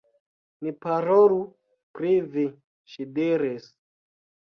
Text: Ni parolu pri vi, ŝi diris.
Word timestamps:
Ni 0.67 0.71
parolu 0.85 1.37
pri 1.97 2.13
vi, 2.37 2.45
ŝi 2.95 3.07
diris. 3.19 3.69